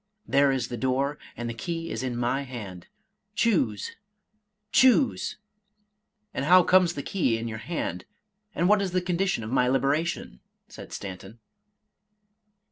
[0.35, 2.87] —There is the door, and the key is in my hand.—
[3.35, 3.95] Choose—
[4.71, 5.37] choose!"—"
[6.33, 8.05] And how comes the key in your hand?
[8.55, 11.37] and what is the condi tion of my liberation?" said Stanton.